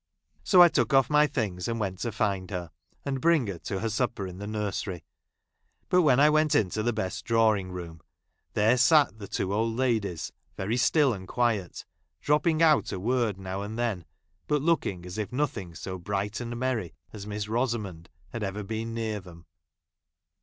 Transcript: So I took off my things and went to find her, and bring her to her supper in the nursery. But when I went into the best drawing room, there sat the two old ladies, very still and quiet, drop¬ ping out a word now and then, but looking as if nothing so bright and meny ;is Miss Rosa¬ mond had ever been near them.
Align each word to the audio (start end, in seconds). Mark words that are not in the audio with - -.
So 0.43 0.63
I 0.63 0.67
took 0.69 0.95
off 0.95 1.11
my 1.11 1.27
things 1.27 1.67
and 1.67 1.79
went 1.79 1.99
to 1.99 2.11
find 2.11 2.49
her, 2.49 2.71
and 3.05 3.21
bring 3.21 3.45
her 3.45 3.59
to 3.59 3.81
her 3.81 3.89
supper 3.89 4.25
in 4.25 4.39
the 4.39 4.47
nursery. 4.47 5.03
But 5.89 6.01
when 6.01 6.19
I 6.19 6.27
went 6.27 6.55
into 6.55 6.81
the 6.81 6.91
best 6.91 7.23
drawing 7.23 7.71
room, 7.71 8.01
there 8.53 8.77
sat 8.77 9.19
the 9.19 9.27
two 9.27 9.53
old 9.53 9.75
ladies, 9.75 10.31
very 10.57 10.75
still 10.77 11.13
and 11.13 11.27
quiet, 11.27 11.85
drop¬ 12.25 12.41
ping 12.41 12.63
out 12.63 12.91
a 12.91 12.99
word 12.99 13.37
now 13.37 13.61
and 13.61 13.77
then, 13.77 14.05
but 14.47 14.63
looking 14.63 15.05
as 15.05 15.19
if 15.19 15.31
nothing 15.31 15.75
so 15.75 15.99
bright 15.99 16.39
and 16.41 16.57
meny 16.57 16.95
;is 17.13 17.27
Miss 17.27 17.45
Rosa¬ 17.45 17.79
mond 17.79 18.09
had 18.29 18.41
ever 18.41 18.63
been 18.63 18.95
near 18.95 19.19
them. 19.19 19.45